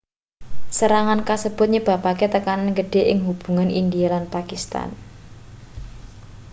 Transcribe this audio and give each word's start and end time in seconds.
serangan 0.77 1.19
kasebut 1.29 1.67
nyebabake 1.71 2.25
tekanan 2.33 2.71
gedhe 2.77 3.01
ing 3.11 3.19
hubungan 3.27 3.69
india 3.81 4.07
lan 4.13 4.25
pakistan 4.35 4.89